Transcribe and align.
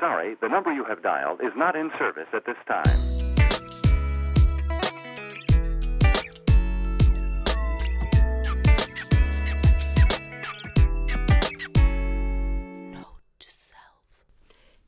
sorry, 0.00 0.36
the 0.40 0.48
number 0.48 0.72
you 0.72 0.84
have 0.84 1.02
dialed 1.02 1.40
is 1.40 1.52
not 1.56 1.76
in 1.76 1.90
service 1.98 2.28
at 2.32 2.44
this 2.44 2.56
time. 2.66 3.16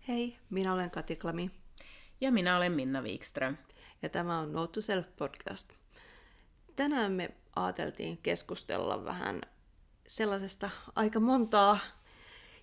Hei, 0.09 0.37
minä 0.51 0.73
olen 0.73 0.91
Kati 0.91 1.17
Klami 1.17 1.51
Ja 2.21 2.33
minä 2.33 2.57
olen 2.57 2.73
Minna 2.73 3.03
Wikström. 3.03 3.57
ja 4.03 4.09
tämä 4.09 4.39
on 4.39 4.53
Note 4.53 4.73
to 4.73 4.81
Self 4.81 5.07
podcast. 5.17 5.73
Tänään 6.77 7.13
me 7.13 7.31
ajateltiin 7.57 8.19
keskustella 8.19 9.05
vähän 9.05 9.41
sellaisesta 10.07 10.71
aika 10.97 11.21
montaa 11.21 11.79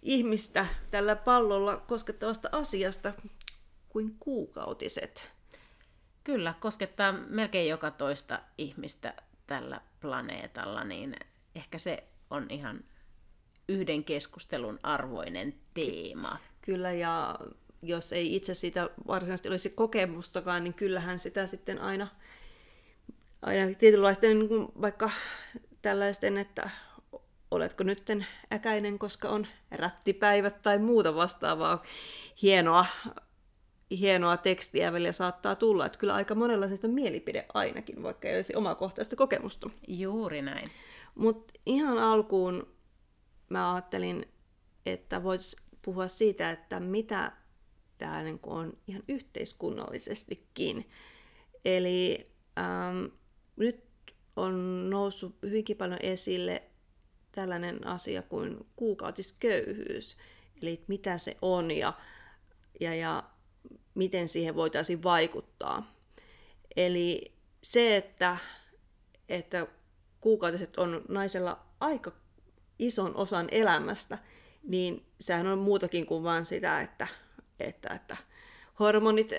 ihmistä 0.05 0.67
tällä 0.91 1.15
pallolla 1.15 1.77
koskettavasta 1.77 2.49
asiasta 2.51 3.13
kuin 3.89 4.15
kuukautiset. 4.19 5.31
Kyllä, 6.23 6.53
koskettaa 6.59 7.11
melkein 7.11 7.69
joka 7.69 7.91
toista 7.91 8.39
ihmistä 8.57 9.13
tällä 9.47 9.81
planeetalla, 10.01 10.83
niin 10.83 11.15
ehkä 11.55 11.77
se 11.77 12.03
on 12.29 12.45
ihan 12.49 12.83
yhden 13.69 14.03
keskustelun 14.03 14.79
arvoinen 14.83 15.55
teema. 15.73 16.37
Kyllä, 16.61 16.91
ja 16.91 17.39
jos 17.81 18.13
ei 18.13 18.35
itse 18.35 18.53
siitä 18.53 18.89
varsinaisesti 19.07 19.49
olisi 19.49 19.69
kokemustakaan, 19.69 20.63
niin 20.63 20.73
kyllähän 20.73 21.19
sitä 21.19 21.47
sitten 21.47 21.81
aina, 21.81 22.07
aina 23.41 23.75
tietynlaisten 23.75 24.39
niin 24.39 24.49
kuin 24.49 24.67
vaikka 24.81 25.11
tällaisten, 25.81 26.37
että 26.37 26.69
oletko 27.55 27.83
nytten 27.83 28.25
äkäinen, 28.53 28.99
koska 28.99 29.29
on 29.29 29.47
rättipäivät 29.71 30.61
tai 30.61 30.77
muuta 30.77 31.15
vastaavaa 31.15 31.83
hienoa, 32.41 32.85
hienoa 33.91 34.37
tekstiä 34.37 34.93
välillä 34.93 35.11
saattaa 35.11 35.55
tulla. 35.55 35.85
Että 35.85 35.97
kyllä 35.97 36.13
aika 36.13 36.35
monenlaisesta 36.35 36.87
mielipide 36.87 37.45
ainakin, 37.53 38.03
vaikka 38.03 38.27
ei 38.27 38.35
olisi 38.35 38.55
omakohtaista 38.55 39.15
kokemusta. 39.15 39.69
Juuri 39.87 40.41
näin. 40.41 40.71
Mutta 41.15 41.53
ihan 41.65 41.97
alkuun 41.97 42.67
mä 43.49 43.73
ajattelin, 43.73 44.25
että 44.85 45.23
voisi 45.23 45.57
puhua 45.81 46.07
siitä, 46.07 46.51
että 46.51 46.79
mitä 46.79 47.31
tämä 47.97 48.23
niin 48.23 48.39
on 48.43 48.77
ihan 48.87 49.03
yhteiskunnallisestikin. 49.07 50.89
Eli 51.65 52.31
ähm, 52.59 53.05
nyt 53.55 53.85
on 54.35 54.89
noussut 54.89 55.35
hyvinkin 55.43 55.77
paljon 55.77 55.99
esille 56.03 56.63
tällainen 57.35 57.87
asia 57.87 58.21
kuin 58.21 58.65
kuukautisköyhyys. 58.75 60.17
Eli 60.61 60.83
mitä 60.87 61.17
se 61.17 61.37
on 61.41 61.71
ja, 61.71 61.93
ja, 62.79 62.95
ja 62.95 63.23
miten 63.95 64.29
siihen 64.29 64.55
voitaisiin 64.55 65.03
vaikuttaa. 65.03 65.95
Eli 66.75 67.31
se, 67.63 67.95
että, 67.95 68.37
että 69.29 69.67
kuukautiset 70.21 70.77
on 70.77 71.01
naisella 71.09 71.65
aika 71.79 72.11
ison 72.79 73.15
osan 73.15 73.47
elämästä, 73.51 74.17
niin 74.63 75.05
sehän 75.19 75.47
on 75.47 75.59
muutakin 75.59 76.05
kuin 76.05 76.23
vain 76.23 76.45
sitä, 76.45 76.81
että, 76.81 77.07
että, 77.59 77.89
että 77.89 78.17
hormonit 78.79 79.31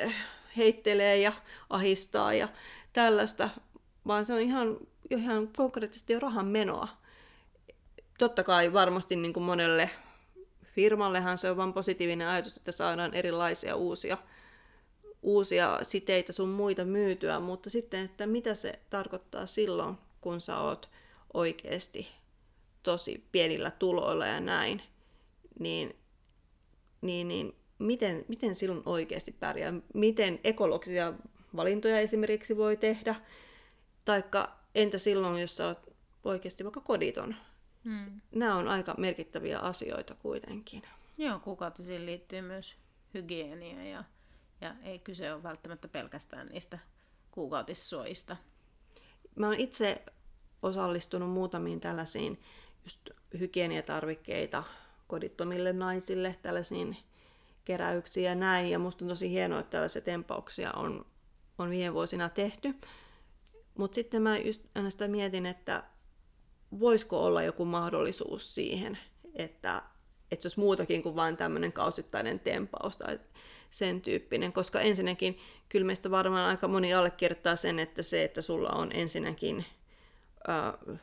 heittelee 0.56 1.19
ja 1.19 1.33
ahistaa 1.70 2.34
ja 2.34 2.48
tällaista, 2.92 3.50
vaan 4.06 4.27
se 4.27 4.33
on 4.33 4.41
ihan, 4.41 4.77
ihan 5.11 5.48
konkreettisesti 5.56 6.12
jo 6.12 6.20
rahan 6.20 6.47
menoa. 6.47 6.89
Totta 8.19 8.45
kai 8.45 8.72
varmasti 8.72 9.17
niin 9.17 9.33
kuin 9.33 9.45
monelle 9.45 9.91
firmallehan 10.64 11.39
se 11.39 11.50
on 11.50 11.56
vain 11.56 11.72
positiivinen 11.72 12.28
ajatus, 12.28 12.56
että 12.56 12.73
saadaan 12.73 13.14
erilaisia 13.14 13.77
uusia, 13.77 14.19
uusia 15.23 15.78
siteitä 15.83 16.33
sun 16.33 16.48
muita 16.48 16.84
myytyä, 16.84 17.41
mutta 17.41 17.70
sitten, 17.70 18.05
että 18.05 18.27
mitä 18.27 18.55
se 18.55 18.78
tarkoittaa 18.91 19.47
silloin, 19.47 19.98
kun 20.20 20.41
sä 20.41 20.58
oot 20.61 20.91
oikeasti 21.35 22.08
tosi 22.83 23.24
pienillä 23.33 23.70
tuloilla 23.70 24.27
ja 24.27 24.41
näin, 24.41 24.83
niin, 25.58 25.96
niin, 27.01 27.29
niin 27.29 27.55
miten, 27.79 28.24
miten 28.29 28.55
silloin 28.55 28.83
oikeasti 28.86 29.33
pärjää? 29.33 29.73
Miten 29.95 30.41
ekologisia 30.45 31.12
valintoja 31.57 32.01
esimerkiksi 32.01 32.57
voi 32.57 32.77
tehdä? 32.77 33.14
Taikka 34.05 34.57
entä 34.74 34.98
silloin, 34.98 35.41
jos 35.41 35.57
sä 35.57 35.67
oot 35.67 35.79
oikeasti 36.24 36.64
vaikka 36.64 36.80
koditon? 36.80 37.36
Hmm. 37.86 38.20
Nämä 38.35 38.57
on 38.57 38.69
aika 38.69 38.95
merkittäviä 38.98 39.58
asioita 39.58 40.14
kuitenkin. 40.14 40.83
Joo, 41.19 41.39
kuukautisiin 41.39 42.07
liittyy 42.07 42.42
myös 42.42 42.77
hygienia 43.14 43.85
ja, 43.85 44.05
ja 44.61 44.74
ei 44.83 44.98
kyse 44.98 45.33
ole 45.33 45.42
välttämättä 45.42 45.89
pelkästään 45.89 46.47
niistä 46.47 46.79
kuukautissuojista. 47.30 48.36
Mä 49.36 49.47
oon 49.47 49.61
itse 49.61 50.05
osallistunut 50.63 51.30
muutamiin 51.30 51.80
tällaisiin 51.80 52.41
just 52.85 53.11
hygieniatarvikkeita 53.39 54.64
kodittomille 55.07 55.73
naisille, 55.73 56.36
tällaisiin 56.42 56.97
keräyksiin 57.64 58.24
ja 58.24 58.35
näin. 58.35 58.70
Ja 58.70 58.79
musta 58.79 59.05
on 59.05 59.08
tosi 59.08 59.30
hienoa, 59.30 59.61
että 59.61 59.70
tällaisia 59.70 60.03
tempauksia 60.03 60.73
on, 60.73 61.07
on 61.58 61.70
viime 61.70 61.95
vuosina 61.95 62.29
tehty. 62.29 62.74
Mutta 63.79 63.95
sitten 63.95 64.23
mä 64.23 64.39
just 64.39 64.64
aina 64.74 64.91
sitä 64.91 65.08
mietin, 65.08 65.47
että 65.47 65.83
voisiko 66.81 67.25
olla 67.25 67.42
joku 67.42 67.64
mahdollisuus 67.64 68.55
siihen, 68.55 68.98
että, 69.35 69.83
että 70.31 70.42
se 70.42 70.47
olisi 70.47 70.61
muutakin 70.61 71.03
kuin 71.03 71.17
vain 71.17 71.37
tämmöinen 71.37 71.73
kausittainen 71.73 72.41
tempaus 72.41 72.97
tai 72.97 73.20
sen 73.70 74.01
tyyppinen, 74.01 74.53
koska 74.53 74.81
ensinnäkin 74.81 75.39
kyllä 75.69 75.86
meistä 75.86 76.11
varmaan 76.11 76.48
aika 76.48 76.69
moni 76.69 76.95
allekirjoittaa 76.95 77.57
sen, 77.57 77.79
että 77.79 78.03
se, 78.03 78.23
että 78.23 78.42
sulla 78.42 78.70
on 78.70 78.91
ensinnäkin 78.95 79.65
äh, 80.48 80.98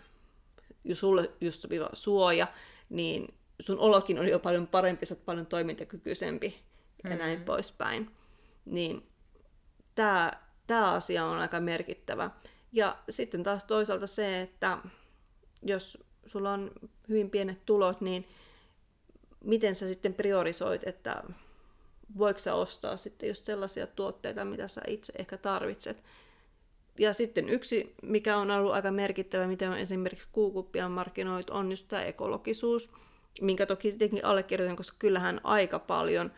sulle 0.94 1.32
just 1.42 1.62
sopiva 1.62 1.90
suoja, 1.94 2.48
niin 2.90 3.34
sun 3.60 3.80
olokin 3.80 4.20
on 4.20 4.28
jo 4.28 4.40
paljon 4.40 4.68
parempi, 4.68 5.06
sä 5.06 5.14
oot 5.14 5.26
paljon 5.26 5.46
toimintakykyisempi 5.46 6.60
ja 7.04 7.10
mm-hmm. 7.10 7.20
näin 7.20 7.44
poispäin. 7.44 8.12
Niin 8.66 9.08
tämä 9.96 10.92
asia 10.92 11.26
on 11.26 11.40
aika 11.40 11.60
merkittävä. 11.60 12.32
Ja 12.72 12.98
sitten 13.10 13.44
taas 13.44 13.64
toisaalta 13.64 14.08
se, 14.08 14.42
että 14.42 14.78
jos 15.66 16.04
sulla 16.26 16.52
on 16.52 16.72
hyvin 17.10 17.30
pienet 17.30 17.66
tulot, 17.66 18.02
niin 18.02 18.28
miten 19.44 19.76
sä 19.76 19.88
sitten 19.88 20.14
priorisoit, 20.14 20.88
että 20.88 21.24
voiko 22.18 22.40
sä 22.40 22.54
ostaa 22.54 22.98
sitten 22.98 23.30
just 23.30 23.46
sellaisia 23.46 23.88
tuotteita, 23.88 24.46
mitä 24.46 24.68
sä 24.68 24.82
itse 24.88 25.14
ehkä 25.18 25.38
tarvitset. 25.38 26.04
Ja 27.00 27.14
sitten 27.14 27.50
yksi, 27.50 27.96
mikä 28.02 28.38
on 28.38 28.52
ollut 28.52 28.74
aika 28.74 28.92
merkittävä, 28.92 29.48
miten 29.48 29.70
on 29.70 29.78
esimerkiksi 29.78 30.28
kuukuppia 30.32 30.90
markkinoit, 30.90 31.50
on 31.50 31.72
just 31.72 31.88
tämä 31.88 32.04
ekologisuus, 32.04 32.92
minkä 33.42 33.66
toki 33.66 33.90
tietenkin 33.90 34.26
allekirjoitan, 34.26 34.78
koska 34.78 34.96
kyllähän 35.00 35.42
aika 35.44 35.80
paljon 35.80 36.32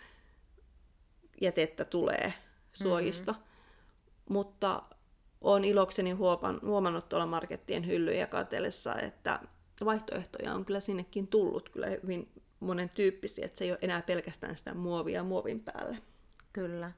jätettä 1.42 1.86
tulee 1.86 2.34
suojista. 2.74 3.31
Mm-hmm. 3.31 3.46
Mutta 4.34 4.84
on 5.45 5.66
ilokseni 5.66 6.11
huomannut 6.61 7.09
tuolla 7.09 7.25
markettien 7.25 7.88
hyllyjä 7.88 8.28
katsellessa, 8.28 8.95
että 8.95 9.39
vaihtoehtoja 9.85 10.53
on 10.53 10.66
kyllä 10.66 10.79
sinnekin 10.79 11.28
tullut 11.28 11.69
kyllä 11.69 11.88
hyvin 11.88 12.41
monen 12.59 12.89
tyyppisiä, 12.89 13.45
että 13.45 13.57
se 13.57 13.63
ei 13.63 13.72
ole 13.72 13.79
enää 13.81 14.01
pelkästään 14.01 14.57
sitä 14.57 14.73
muovia 14.73 15.23
muovin 15.23 15.59
päälle. 15.59 15.97
Kyllä. 16.53 16.91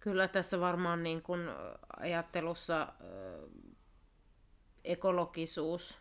Kyllä 0.00 0.28
tässä 0.28 0.60
varmaan 0.60 1.02
niin 1.02 1.22
kuin 1.22 1.40
ajattelussa 1.96 2.82
äh, 2.82 2.88
ekologisuus 4.84 5.98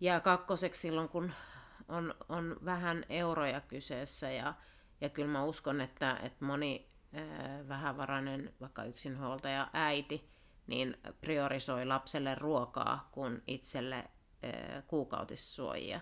jää 0.00 0.20
kakkoseksi 0.20 0.80
silloin, 0.80 1.08
kun 1.08 1.32
on, 1.88 2.14
on 2.28 2.56
vähän 2.64 3.04
euroja 3.08 3.60
kyseessä 3.60 4.30
ja, 4.30 4.54
ja 5.00 5.08
kyllä 5.08 5.28
mä 5.28 5.44
uskon, 5.44 5.80
että, 5.80 6.20
että 6.22 6.44
moni 6.44 6.95
vähävarainen, 7.68 8.54
vaikka 8.60 8.84
yksinhuoltaja 8.84 9.70
äiti, 9.72 10.30
niin 10.66 10.96
priorisoi 11.20 11.86
lapselle 11.86 12.34
ruokaa 12.34 13.08
kuin 13.12 13.42
itselle 13.46 13.96
äh, 13.96 14.84
kuukautissuojia. 14.86 16.00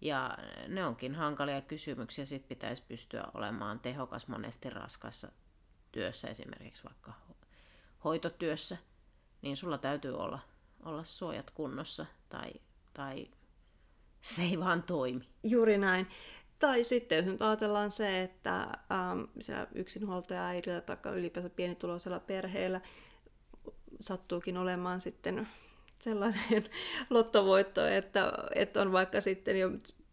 Ja 0.00 0.38
ne 0.68 0.84
onkin 0.86 1.14
hankalia 1.14 1.60
kysymyksiä, 1.60 2.24
sit 2.24 2.48
pitäisi 2.48 2.82
pystyä 2.88 3.24
olemaan 3.34 3.80
tehokas 3.80 4.28
monesti 4.28 4.70
raskassa 4.70 5.32
työssä, 5.92 6.28
esimerkiksi 6.28 6.84
vaikka 6.84 7.12
hoitotyössä, 8.04 8.76
niin 9.42 9.56
sulla 9.56 9.78
täytyy 9.78 10.18
olla, 10.18 10.38
olla 10.84 11.04
suojat 11.04 11.50
kunnossa 11.50 12.06
tai, 12.28 12.52
tai 12.94 13.30
se 14.22 14.42
ei 14.42 14.60
vaan 14.60 14.82
toimi. 14.82 15.28
Juuri 15.42 15.78
näin. 15.78 16.08
Tai 16.58 16.84
sitten 16.84 17.16
jos 17.16 17.26
nyt 17.26 17.42
ajatellaan 17.42 17.90
se, 17.90 18.22
että 18.22 18.60
ähm, 18.60 19.20
siellä 19.40 19.66
yksinhuoltaja 19.74 20.46
äidillä 20.46 20.80
tai 20.80 20.96
ylipäänsä 21.14 21.50
pienituloisella 21.50 22.20
perheellä 22.20 22.80
sattuukin 24.00 24.56
olemaan 24.56 25.00
sitten 25.00 25.48
sellainen 25.98 26.64
lottovoitto, 27.10 27.86
että, 27.86 28.32
että 28.54 28.82
on 28.82 28.92
vaikka 28.92 29.20
sitten 29.20 29.60
jo 29.60 29.70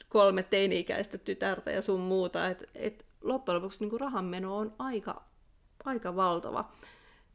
kolme 0.10 0.44
teini-ikäistä 0.44 1.18
tytärtä 1.18 1.72
ja 1.72 1.82
sun 1.82 2.00
muuta, 2.00 2.48
että, 2.48 2.66
että 2.76 3.06
loppujen 3.22 3.56
lopuksi 3.56 3.86
niin 3.86 4.00
rahanmeno 4.00 4.58
on 4.58 4.74
aika, 4.80 5.24
aika 5.86 6.16
valtava. 6.16 6.72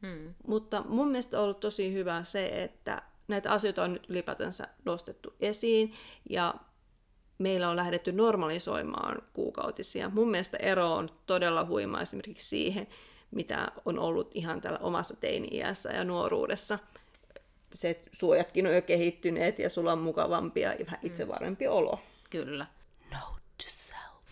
Hmm. 0.01 0.33
Mutta 0.47 0.83
mun 0.87 1.07
mielestä 1.07 1.37
on 1.37 1.43
ollut 1.43 1.59
tosi 1.59 1.93
hyvä 1.93 2.23
se, 2.23 2.45
että 2.45 3.01
näitä 3.27 3.51
asioita 3.51 3.83
on 3.83 3.93
nyt 3.93 4.09
ylipäätänsä 4.09 4.67
nostettu 4.85 5.33
esiin 5.39 5.93
ja 6.29 6.55
meillä 7.37 7.69
on 7.69 7.75
lähdetty 7.75 8.11
normalisoimaan 8.11 9.21
kuukautisia. 9.33 10.09
Mun 10.09 10.31
mielestä 10.31 10.57
ero 10.57 10.93
on 10.93 11.09
todella 11.25 11.65
huima 11.65 12.01
esimerkiksi 12.01 12.47
siihen, 12.47 12.87
mitä 13.31 13.71
on 13.85 13.99
ollut 13.99 14.31
ihan 14.33 14.61
tällä 14.61 14.79
omassa 14.81 15.15
teini-iässä 15.15 15.89
ja 15.89 16.03
nuoruudessa. 16.03 16.79
Se, 17.73 17.89
että 17.89 18.09
suojatkin 18.13 18.67
on 18.67 18.75
jo 18.75 18.81
kehittyneet 18.81 19.59
ja 19.59 19.69
sulla 19.69 19.91
on 19.91 19.99
mukavampia 19.99 20.73
ja 20.73 20.85
vähän 20.85 20.99
itsevarmempi 21.03 21.67
olo. 21.67 21.99
Kyllä. 22.29 22.65
Note 23.11 23.41
to 23.57 23.65
self. 23.67 24.23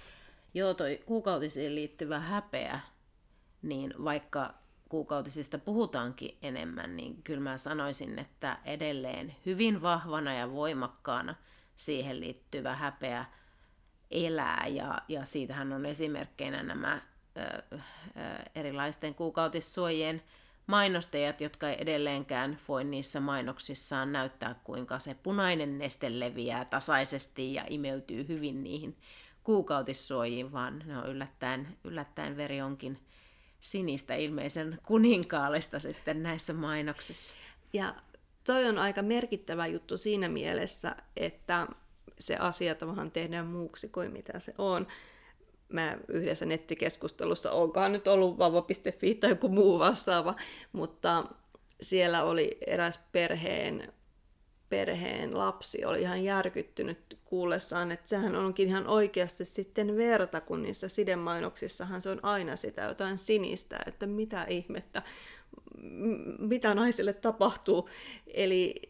Joo, 0.54 0.74
toi 0.74 1.00
kuukautisiin 1.06 1.76
liittyvä 1.76 2.20
häpeä, 2.20 2.80
niin 3.62 3.94
vaikka 4.04 4.54
kuukautisista 4.90 5.58
puhutaankin 5.58 6.38
enemmän, 6.42 6.96
niin 6.96 7.24
kyllä 7.24 7.40
mä 7.40 7.58
sanoisin, 7.58 8.20
että 8.20 8.58
edelleen 8.66 9.36
hyvin 9.46 9.82
vahvana 9.82 10.34
ja 10.34 10.52
voimakkaana 10.52 11.36
siihen 11.78 12.20
liittyvä 12.20 12.76
häpeä 12.76 13.26
elää. 14.12 14.68
Ja, 14.68 15.02
ja 15.08 15.26
siitähän 15.26 15.74
on 15.74 15.86
esimerkkeinä 15.86 16.64
nämä 16.64 17.02
ö, 17.38 17.42
ö, 17.42 17.80
erilaisten 18.56 19.16
kuukautissuojien 19.16 20.22
mainostajat, 20.68 21.42
jotka 21.42 21.70
ei 21.70 21.76
edelleenkään 21.80 22.60
voi 22.68 22.84
niissä 22.84 23.20
mainoksissaan 23.20 24.12
näyttää, 24.12 24.56
kuinka 24.64 25.00
se 25.00 25.14
punainen 25.14 25.78
neste 25.78 26.20
leviää 26.20 26.66
tasaisesti 26.66 27.54
ja 27.54 27.66
imeytyy 27.70 28.28
hyvin 28.28 28.64
niihin 28.64 28.98
kuukautissuojiin, 29.44 30.52
vaan 30.52 30.84
ne 30.86 30.98
on 30.98 31.10
yllättäen, 31.10 31.78
yllättäen 31.84 32.38
veri 32.38 32.62
onkin 32.62 33.00
sinistä 33.60 34.16
ilmeisen 34.16 34.80
kuninkaallista 34.84 35.80
sitten 35.80 36.24
näissä 36.24 36.54
mainoksissa. 36.54 37.36
Ja 37.74 37.96
toi 38.46 38.66
on 38.66 38.80
aika 38.80 39.02
merkittävä 39.02 39.68
juttu 39.68 39.98
siinä 39.98 40.30
mielessä, 40.30 40.96
että 41.18 41.68
se 42.20 42.36
asia 42.36 42.76
tavallaan 42.76 43.12
tehdään 43.12 43.48
muuksi 43.48 43.90
kuin 43.90 44.12
mitä 44.12 44.40
se 44.40 44.54
on. 44.58 44.88
Mä 45.70 45.98
yhdessä 46.08 46.46
nettikeskustelussa, 46.46 47.52
onkaan 47.52 47.92
nyt 47.92 48.08
ollut 48.08 48.38
vauva.fi 48.38 49.16
tai 49.16 49.30
joku 49.30 49.50
muu 49.50 49.80
vastaava, 49.80 50.36
mutta 50.72 51.24
siellä 51.82 52.24
oli 52.24 52.58
eräs 52.68 53.00
perheen, 53.12 53.94
perheen 54.70 55.38
lapsi, 55.38 55.86
oli 55.86 56.02
ihan 56.02 56.24
järkyttynyt 56.24 57.18
kuullessaan, 57.26 57.92
että 57.92 58.10
sehän 58.10 58.36
onkin 58.36 58.68
ihan 58.68 58.88
oikeasti 58.88 59.46
sitten 59.46 59.98
verta, 59.98 60.42
kun 60.42 60.64
niissä 60.64 60.90
sidemainoksissahan 60.90 62.02
se 62.02 62.10
on 62.10 62.20
aina 62.24 62.56
sitä 62.56 62.82
jotain 62.82 63.18
sinistä, 63.18 63.80
että 63.86 64.08
mitä 64.08 64.44
ihmettä, 64.50 65.02
mitä 66.40 66.76
naisille 66.76 67.14
tapahtuu. 67.14 67.90
Eli 68.28 68.82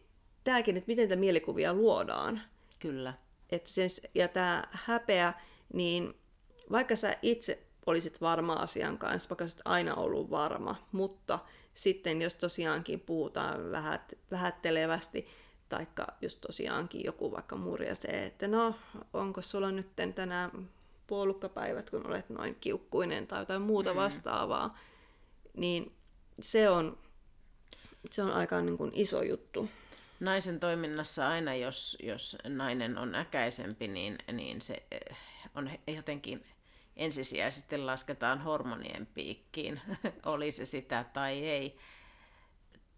tämäkin, 0.44 0.76
että 0.76 0.88
miten 0.88 1.08
tätä 1.08 1.20
mielikuvia 1.20 1.74
luodaan. 1.74 2.40
Kyllä. 2.78 3.14
Et 3.50 3.66
siis, 3.66 4.02
ja 4.14 4.28
tämä 4.28 4.64
häpeä, 4.70 5.32
niin 5.72 6.14
vaikka 6.70 6.96
sä 6.96 7.16
itse 7.22 7.66
olisit 7.86 8.20
varma 8.20 8.52
asian 8.52 8.98
kanssa, 8.98 9.28
vaikka 9.30 9.46
sä 9.46 9.56
aina 9.64 9.94
ollut 9.94 10.30
varma, 10.30 10.86
mutta 10.92 11.38
sitten 11.74 12.22
jos 12.22 12.34
tosiaankin 12.34 13.00
puhutaan 13.00 13.72
vähät, 13.72 14.12
vähättelevästi, 14.30 15.26
taikka 15.68 16.06
jos 16.20 16.36
tosiaankin 16.36 17.04
joku 17.04 17.32
vaikka 17.32 17.56
se, 17.92 18.08
että 18.08 18.48
no, 18.48 18.74
onko 19.12 19.42
sulla 19.42 19.72
nyt 19.72 19.96
tänään 20.14 20.68
puolukkapäivät, 21.06 21.90
kun 21.90 22.06
olet 22.06 22.28
noin 22.28 22.54
kiukkuinen 22.54 23.26
tai 23.26 23.40
jotain 23.40 23.62
muuta 23.62 23.90
mm. 23.90 23.96
vastaavaa, 23.96 24.78
niin 25.54 25.92
se 26.40 26.70
on, 26.70 26.98
se 28.10 28.22
on 28.22 28.32
aika 28.32 28.60
niin 28.60 28.78
kuin 28.78 28.90
iso 28.94 29.22
juttu. 29.22 29.70
Naisen 30.20 30.60
toiminnassa 30.60 31.28
aina, 31.28 31.54
jos, 31.54 31.98
jos 32.02 32.36
nainen 32.48 32.98
on 32.98 33.14
äkäisempi, 33.14 33.88
niin, 33.88 34.18
niin 34.32 34.60
se 34.60 34.82
eh, 34.90 35.16
on 35.54 35.70
jotenkin 35.86 36.46
ensisijaisesti 36.96 37.78
lasketaan 37.78 38.40
hormonien 38.40 39.06
piikkiin, 39.14 39.80
oli 40.26 40.52
se 40.52 40.66
sitä 40.66 41.04
tai 41.12 41.44
ei. 41.44 41.78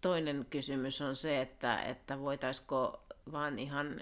Toinen 0.01 0.45
kysymys 0.49 1.01
on 1.01 1.15
se, 1.15 1.41
että, 1.41 1.81
että 1.81 2.19
voitaisiko 2.19 3.03
vaan 3.31 3.59
ihan 3.59 4.01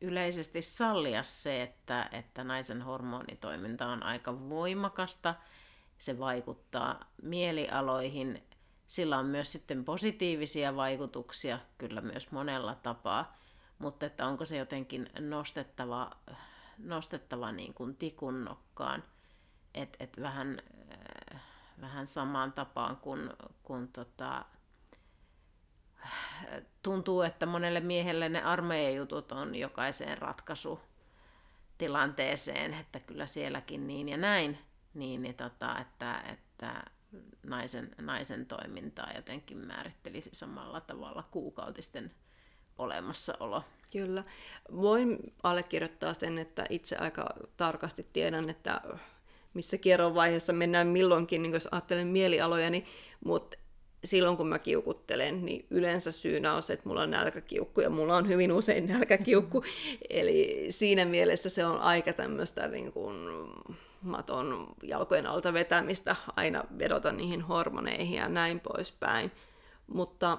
yleisesti 0.00 0.62
sallia 0.62 1.22
se, 1.22 1.62
että, 1.62 2.08
että 2.12 2.44
naisen 2.44 2.82
hormonitoiminta 2.82 3.86
on 3.86 4.02
aika 4.02 4.48
voimakasta. 4.48 5.34
Se 5.98 6.18
vaikuttaa 6.18 7.10
mielialoihin. 7.22 8.42
Sillä 8.88 9.18
on 9.18 9.26
myös 9.26 9.52
sitten 9.52 9.84
positiivisia 9.84 10.76
vaikutuksia, 10.76 11.58
kyllä 11.78 12.00
myös 12.00 12.30
monella 12.30 12.74
tapaa. 12.74 13.38
Mutta 13.78 14.06
että 14.06 14.26
onko 14.26 14.44
se 14.44 14.56
jotenkin 14.56 15.10
nostettava, 15.20 16.10
nostettava 16.78 17.52
niin 17.52 17.74
kuin 17.74 17.96
tikunnokkaan. 17.96 19.04
Että 19.74 20.04
et 20.04 20.20
vähän, 20.20 20.62
vähän 21.80 22.06
samaan 22.06 22.52
tapaan 22.52 22.96
kuin, 22.96 23.30
kuin 23.62 23.88
tota, 23.88 24.44
tuntuu, 26.82 27.22
että 27.22 27.46
monelle 27.46 27.80
miehelle 27.80 28.28
ne 28.28 28.42
armeijajutut 28.42 29.32
on 29.32 29.54
jokaiseen 29.54 30.18
ratkaisu 30.18 30.80
tilanteeseen, 31.78 32.74
että 32.74 33.00
kyllä 33.00 33.26
sielläkin 33.26 33.86
niin 33.86 34.08
ja 34.08 34.16
näin, 34.16 34.58
niin, 34.94 35.22
niin 35.22 35.34
tota, 35.34 35.78
että, 35.78 36.20
että 36.20 36.82
naisen, 37.42 37.90
naisen 38.00 38.46
toimintaa 38.46 39.12
jotenkin 39.16 39.58
määrittelisi 39.58 40.30
samalla 40.32 40.80
tavalla 40.80 41.24
kuukautisten 41.30 42.10
olemassaolo. 42.78 43.62
Kyllä. 43.90 44.22
Voin 44.76 45.18
allekirjoittaa 45.42 46.14
sen, 46.14 46.38
että 46.38 46.66
itse 46.70 46.96
aika 46.96 47.26
tarkasti 47.56 48.06
tiedän, 48.12 48.50
että 48.50 48.80
missä 49.54 49.78
kierron 49.78 50.14
vaiheessa 50.14 50.52
mennään 50.52 50.86
milloinkin, 50.86 51.42
niin 51.42 51.52
jos 51.52 51.68
ajattelen 51.70 52.06
mielialojani, 52.06 52.84
mutta 53.24 53.58
silloin 54.04 54.36
kun 54.36 54.48
mä 54.48 54.58
kiukuttelen, 54.58 55.44
niin 55.44 55.66
yleensä 55.70 56.12
syynä 56.12 56.54
on 56.54 56.62
se, 56.62 56.72
että 56.72 56.88
mulla 56.88 57.02
on 57.02 57.10
nälkäkiukku 57.10 57.80
ja 57.80 57.90
mulla 57.90 58.16
on 58.16 58.28
hyvin 58.28 58.52
usein 58.52 58.86
nälkäkiukku. 58.86 59.64
Eli 60.10 60.66
siinä 60.70 61.04
mielessä 61.04 61.48
se 61.48 61.64
on 61.66 61.80
aika 61.80 62.12
tämmöistä 62.12 62.68
niin 62.68 62.92
kuin 62.92 63.16
maton 64.00 64.66
jalkojen 64.82 65.26
alta 65.26 65.52
vetämistä, 65.52 66.16
aina 66.36 66.64
vedota 66.78 67.12
niihin 67.12 67.42
hormoneihin 67.42 68.16
ja 68.16 68.28
näin 68.28 68.60
poispäin. 68.60 69.30
Mutta 69.86 70.38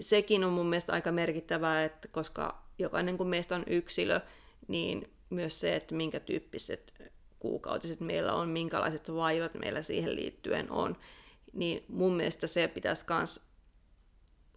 sekin 0.00 0.44
on 0.44 0.52
mun 0.52 0.66
mielestä 0.66 0.92
aika 0.92 1.12
merkittävää, 1.12 1.84
että 1.84 2.08
koska 2.08 2.62
jokainen 2.78 3.18
kun 3.18 3.28
meistä 3.28 3.54
on 3.54 3.64
yksilö, 3.66 4.20
niin 4.68 5.10
myös 5.30 5.60
se, 5.60 5.76
että 5.76 5.94
minkä 5.94 6.20
tyyppiset 6.20 7.12
kuukautiset 7.38 8.00
meillä 8.00 8.34
on, 8.34 8.48
minkälaiset 8.48 9.14
vaivat 9.14 9.54
meillä 9.54 9.82
siihen 9.82 10.16
liittyen 10.16 10.70
on, 10.70 10.96
niin 11.52 11.84
mun 11.88 12.12
mielestä 12.12 12.46
se 12.46 12.68
pitäisi 12.68 13.04
kans, 13.04 13.40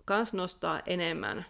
kans 0.06 0.34
nostaa 0.34 0.82
enemmän 0.86 1.46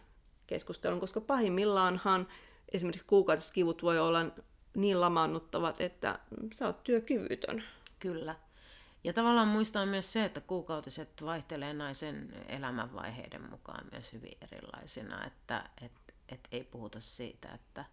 keskustelun, 0.47 0.99
koska 0.99 1.21
pahimmillaanhan 1.21 2.27
esimerkiksi 2.71 3.07
kuukautiskivut 3.07 3.83
voi 3.83 3.99
olla 3.99 4.25
niin 4.77 5.01
lamaannuttavat, 5.01 5.81
että 5.81 6.19
sä 6.53 6.65
oot 6.65 6.83
työkyvytön. 6.83 7.63
Kyllä. 7.99 8.35
Ja 9.03 9.13
tavallaan 9.13 9.47
muistaa 9.47 9.85
myös 9.85 10.13
se, 10.13 10.25
että 10.25 10.41
kuukautiset 10.41 11.09
vaihtelee 11.21 11.73
naisen 11.73 12.33
elämänvaiheiden 12.47 13.49
mukaan 13.49 13.85
myös 13.91 14.13
hyvin 14.13 14.37
erilaisina, 14.41 15.25
että 15.25 15.69
et, 15.81 15.91
et 16.29 16.47
ei 16.51 16.63
puhuta 16.63 17.01
siitä, 17.01 17.49
että, 17.53 17.85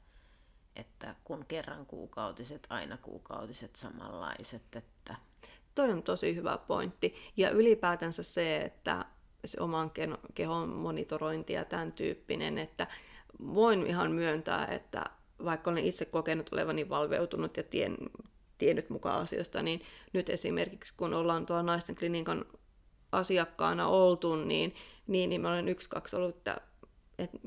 että 0.77 1.15
kun 1.25 1.45
kerran 1.49 1.87
kuukautiset, 1.87 2.67
aina 2.71 2.97
kuukautiset 2.97 3.77
samanlaiset, 3.77 4.77
että 4.77 5.17
Toi 5.75 5.91
on 5.91 6.03
tosi 6.03 6.37
hyvä 6.37 6.59
pointti. 6.59 7.15
Ja 7.37 7.51
ylipäätänsä 7.51 8.23
se, 8.23 8.57
että 8.57 9.05
se 9.45 9.61
oman 9.61 9.91
kehon 10.35 10.69
monitorointi 10.69 11.53
ja 11.53 11.65
tämän 11.65 11.93
tyyppinen, 11.93 12.59
että 12.59 12.87
voin 13.55 13.87
ihan 13.87 14.13
myöntää, 14.13 14.67
että 14.67 15.05
vaikka 15.45 15.71
olen 15.71 15.85
itse 15.85 16.05
kokenut 16.05 16.53
olevani 16.53 16.89
valveutunut 16.89 17.57
ja 17.57 17.63
tien, 17.63 17.97
tiennyt 18.59 18.91
mukaan 18.91 19.21
asioista, 19.21 19.63
niin 19.63 19.83
nyt 20.13 20.31
esimerkiksi 20.31 20.95
kun 20.97 21.15
ollaan 21.15 21.47
tuolla 21.47 21.63
naisten 21.63 21.97
klinikan 21.97 22.45
asiakkaana 23.13 23.89
oltu, 23.89 24.37
niin, 24.37 24.75
niin, 25.07 25.31
niin 25.31 25.41
mä 25.41 25.51
olen 25.51 25.69
yksi, 25.69 25.89
kaksi 25.89 26.17
ollut, 26.17 26.37
että, 26.37 26.61
että 27.19 27.39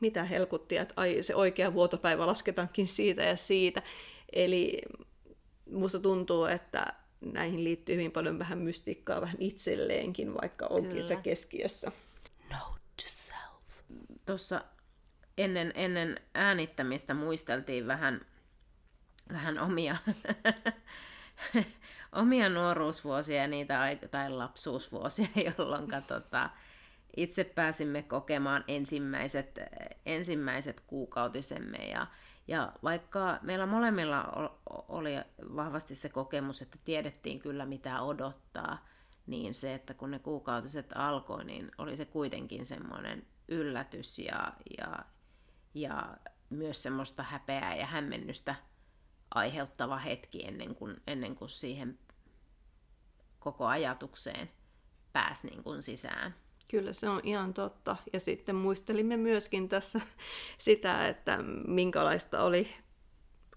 mitä 0.00 0.24
helkuttia, 0.24 0.82
että 0.82 0.94
ai, 0.96 1.22
se 1.22 1.34
oikea 1.34 1.74
vuotopäivä 1.74 2.26
lasketaankin 2.26 2.86
siitä 2.86 3.22
ja 3.22 3.36
siitä. 3.36 3.82
Eli 4.32 4.82
musta 5.70 5.98
tuntuu, 5.98 6.44
että 6.44 6.94
näihin 7.20 7.64
liittyy 7.64 7.94
hyvin 7.94 8.12
paljon 8.12 8.38
vähän 8.38 8.58
mystiikkaa 8.58 9.20
vähän 9.20 9.36
itselleenkin, 9.40 10.34
vaikka 10.34 10.66
onkin 10.66 10.90
Kyllä. 10.90 11.06
se 11.06 11.16
keskiössä. 11.16 11.92
Note 12.50 12.80
to 12.96 13.08
self. 13.08 14.00
Tuossa 14.26 14.64
ennen, 15.38 15.72
ennen 15.74 16.20
äänittämistä 16.34 17.14
muisteltiin 17.14 17.86
vähän, 17.86 18.20
vähän 19.32 19.58
omia, 19.58 19.96
omia 22.12 22.48
nuoruusvuosia 22.48 23.46
niitä, 23.46 23.96
tai 24.10 24.30
lapsuusvuosia, 24.30 25.28
jolloin 25.58 25.88
tota, 26.06 26.50
itse 27.16 27.44
pääsimme 27.44 28.02
kokemaan 28.02 28.64
ensimmäiset, 28.68 29.58
ensimmäiset 30.06 30.80
kuukautisemme. 30.86 31.78
Ja, 31.78 32.06
ja 32.48 32.72
vaikka 32.82 33.38
meillä 33.42 33.66
molemmilla 33.66 34.50
oli 34.88 35.10
vahvasti 35.56 35.94
se 35.94 36.08
kokemus, 36.08 36.62
että 36.62 36.78
tiedettiin 36.84 37.40
kyllä 37.40 37.66
mitä 37.66 38.02
odottaa, 38.02 38.86
niin 39.26 39.54
se, 39.54 39.74
että 39.74 39.94
kun 39.94 40.10
ne 40.10 40.18
kuukautiset 40.18 40.92
alkoi, 40.94 41.44
niin 41.44 41.70
oli 41.78 41.96
se 41.96 42.04
kuitenkin 42.04 42.66
semmoinen 42.66 43.26
yllätys 43.48 44.18
ja, 44.18 44.52
ja, 44.78 44.98
ja 45.76 46.16
myös 46.50 46.82
semmoista 46.82 47.22
häpeää 47.22 47.76
ja 47.76 47.86
hämmennystä 47.86 48.54
aiheuttava 49.34 49.98
hetki 49.98 50.46
ennen 50.46 50.74
kuin, 50.74 50.96
ennen 51.06 51.36
kuin 51.36 51.48
siihen 51.48 51.98
koko 53.38 53.66
ajatukseen 53.66 54.50
pääsi 55.12 55.46
niin 55.46 55.62
kuin 55.62 55.82
sisään. 55.82 56.34
Kyllä 56.68 56.92
se 56.92 57.08
on 57.08 57.20
ihan 57.24 57.54
totta. 57.54 57.96
Ja 58.12 58.20
sitten 58.20 58.56
muistelimme 58.56 59.16
myöskin 59.16 59.68
tässä 59.68 60.00
sitä, 60.58 61.08
että 61.08 61.38
minkälaista 61.66 62.42
oli, 62.42 62.68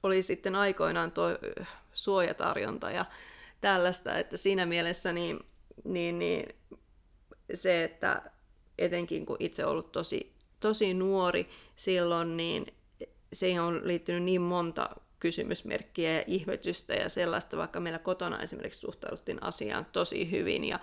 oli 0.03 0.23
sitten 0.23 0.55
aikoinaan 0.55 1.11
tuo 1.11 1.27
suojatarjonta 1.93 2.91
ja 2.91 3.05
tällaista, 3.61 4.17
että 4.17 4.38
siinä 4.38 4.65
mielessä 4.65 5.13
niin, 5.13 5.39
niin, 5.83 6.19
niin 6.19 6.55
se, 7.53 7.83
että 7.83 8.31
etenkin 8.77 9.25
kun 9.25 9.38
itse 9.39 9.65
ollut 9.65 9.91
tosi, 9.91 10.38
tosi 10.59 10.93
nuori 10.93 11.49
silloin, 11.75 12.37
niin 12.37 12.65
siihen 13.33 13.61
on 13.61 13.81
liittynyt 13.83 14.23
niin 14.23 14.41
monta 14.41 14.89
kysymysmerkkiä 15.19 16.13
ja 16.13 16.23
ihmetystä 16.27 16.93
ja 16.93 17.09
sellaista, 17.09 17.57
vaikka 17.57 17.79
meillä 17.79 17.99
kotona 17.99 18.39
esimerkiksi 18.39 18.79
suhtauduttiin 18.79 19.43
asiaan 19.43 19.85
tosi 19.85 20.31
hyvin 20.31 20.63
ja, 20.63 20.79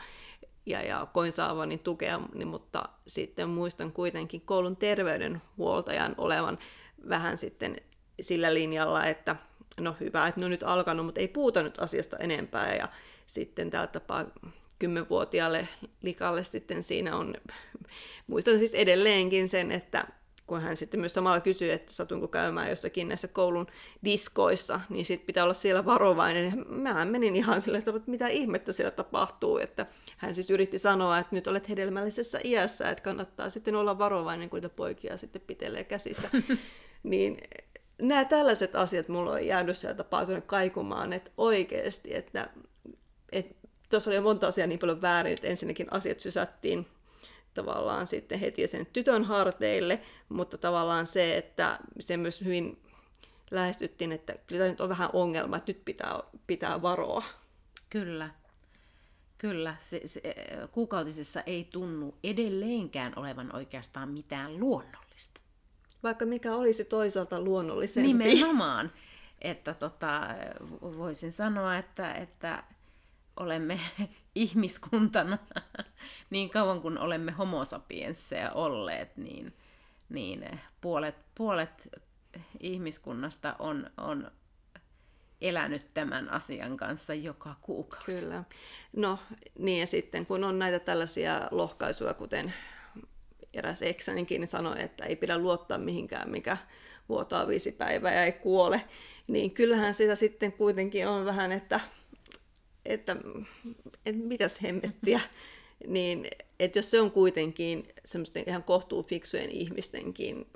ja, 0.66 0.82
ja 0.82 1.06
koin 1.12 1.32
saavani 1.32 1.78
tukea, 1.78 2.20
niin, 2.34 2.48
mutta 2.48 2.88
sitten 3.06 3.48
muistan 3.48 3.92
kuitenkin 3.92 4.40
koulun 4.40 4.76
terveydenhuoltajan 4.76 6.14
olevan 6.18 6.58
vähän 7.08 7.38
sitten 7.38 7.76
sillä 8.20 8.54
linjalla, 8.54 9.06
että 9.06 9.36
no 9.80 9.96
hyvä, 10.00 10.26
että 10.26 10.40
ne 10.40 10.44
on 10.44 10.50
nyt 10.50 10.62
alkanut, 10.62 11.06
mutta 11.06 11.20
ei 11.20 11.28
puhuta 11.28 11.62
nyt 11.62 11.78
asiasta 11.78 12.16
enempää 12.16 12.74
ja 12.74 12.88
sitten 13.26 13.70
tällä 13.70 13.86
tapaa 13.86 14.24
kymmenvuotiaalle 14.78 15.68
likalle 16.02 16.44
sitten 16.44 16.82
siinä 16.82 17.16
on, 17.16 17.34
muistan 18.26 18.58
siis 18.58 18.74
edelleenkin 18.74 19.48
sen, 19.48 19.72
että 19.72 20.06
kun 20.46 20.62
hän 20.62 20.76
sitten 20.76 21.00
myös 21.00 21.14
samalla 21.14 21.40
kysyy, 21.40 21.72
että 21.72 21.92
satunko 21.92 22.28
käymään 22.28 22.70
jossakin 22.70 23.08
näissä 23.08 23.28
koulun 23.28 23.66
diskoissa, 24.04 24.80
niin 24.88 25.04
sitten 25.04 25.26
pitää 25.26 25.44
olla 25.44 25.54
siellä 25.54 25.84
varovainen. 25.84 26.64
Mä 26.68 27.04
menin 27.04 27.36
ihan 27.36 27.62
sille, 27.62 27.78
että 27.78 27.92
mitä 28.06 28.28
ihmettä 28.28 28.72
siellä 28.72 28.90
tapahtuu, 28.90 29.58
että 29.58 29.86
hän 30.16 30.34
siis 30.34 30.50
yritti 30.50 30.78
sanoa, 30.78 31.18
että 31.18 31.36
nyt 31.36 31.46
olet 31.46 31.68
hedelmällisessä 31.68 32.40
iässä, 32.44 32.90
että 32.90 33.02
kannattaa 33.02 33.50
sitten 33.50 33.76
olla 33.76 33.98
varovainen, 33.98 34.50
kun 34.50 34.56
niitä 34.56 34.68
poikia 34.68 35.16
sitten 35.16 35.42
pitelee 35.46 35.84
käsistä. 35.84 36.30
niin 37.02 37.38
nämä 38.02 38.24
tällaiset 38.24 38.76
asiat 38.76 39.08
mulla 39.08 39.32
on 39.32 39.46
jäänyt 39.46 39.78
sieltä 39.78 39.96
tapaa 39.96 40.26
kaikumaan, 40.46 41.12
että 41.12 41.30
oikeasti, 41.36 42.14
että, 42.14 42.48
että 43.32 43.65
tuossa 43.88 44.10
oli 44.10 44.20
monta 44.20 44.46
asiaa 44.46 44.66
niin 44.66 44.78
paljon 44.78 45.02
väärin, 45.02 45.32
että 45.32 45.46
ensinnäkin 45.46 45.86
asiat 45.90 46.20
sysättiin 46.20 46.86
tavallaan 47.54 48.06
sitten 48.06 48.40
heti 48.40 48.66
sen 48.66 48.86
tytön 48.92 49.24
harteille, 49.24 50.00
mutta 50.28 50.58
tavallaan 50.58 51.06
se, 51.06 51.36
että 51.36 51.78
se 52.00 52.16
myös 52.16 52.40
hyvin 52.44 52.78
lähestyttiin, 53.50 54.12
että 54.12 54.34
kyllä 54.46 54.58
tämä 54.58 54.70
nyt 54.70 54.80
on 54.80 54.88
vähän 54.88 55.10
ongelma, 55.12 55.56
että 55.56 55.72
nyt 55.72 55.84
pitää, 55.84 56.20
pitää 56.46 56.82
varoa. 56.82 57.24
Kyllä. 57.90 58.30
Kyllä, 59.38 59.76
se, 59.80 60.00
se, 60.04 60.20
kuukautisessa 60.72 61.40
ei 61.40 61.68
tunnu 61.72 62.14
edelleenkään 62.24 63.12
olevan 63.16 63.56
oikeastaan 63.56 64.08
mitään 64.08 64.60
luonnollista. 64.60 65.40
Vaikka 66.02 66.26
mikä 66.26 66.54
olisi 66.54 66.84
toisaalta 66.84 67.40
luonnollisempi. 67.40 68.06
Nimenomaan. 68.12 68.92
Että 69.42 69.74
tota, 69.74 70.20
voisin 70.82 71.32
sanoa, 71.32 71.76
että, 71.76 72.12
että 72.12 72.64
olemme 73.36 73.80
ihmiskuntana 74.34 75.38
niin 76.30 76.50
kauan 76.50 76.82
kuin 76.82 76.98
olemme 76.98 77.32
homosapiensseja 77.32 78.50
olleet, 78.50 79.16
niin, 79.16 79.54
niin 80.08 80.60
puolet, 80.80 81.16
puolet 81.34 81.88
ihmiskunnasta 82.60 83.56
on, 83.58 83.90
on 83.96 84.30
elänyt 85.40 85.94
tämän 85.94 86.30
asian 86.30 86.76
kanssa 86.76 87.14
joka 87.14 87.54
kuukausi. 87.60 88.20
Kyllä. 88.20 88.44
No 88.96 89.18
niin 89.58 89.80
ja 89.80 89.86
sitten 89.86 90.26
kun 90.26 90.44
on 90.44 90.58
näitä 90.58 90.78
tällaisia 90.78 91.48
lohkaisuja, 91.50 92.14
kuten 92.14 92.54
eräs 93.54 93.82
eksänikin 93.82 94.46
sanoi, 94.46 94.82
että 94.82 95.04
ei 95.04 95.16
pidä 95.16 95.38
luottaa 95.38 95.78
mihinkään, 95.78 96.30
mikä 96.30 96.56
vuotaa 97.08 97.48
viisi 97.48 97.72
päivää 97.72 98.14
ja 98.14 98.24
ei 98.24 98.32
kuole, 98.32 98.84
niin 99.26 99.50
kyllähän 99.50 99.94
sitä 99.94 100.14
sitten 100.14 100.52
kuitenkin 100.52 101.08
on 101.08 101.24
vähän, 101.24 101.52
että 101.52 101.80
että, 102.88 103.16
että 104.06 104.22
mitäs 104.22 104.62
hemmettiä, 104.62 105.20
niin 105.86 106.28
että 106.60 106.78
jos 106.78 106.90
se 106.90 107.00
on 107.00 107.10
kuitenkin 107.10 107.88
semmoisten 108.04 108.44
ihan 108.46 108.62
kohtuu 108.62 109.02
fiksujen 109.02 109.50
ihmistenkin 109.50 110.46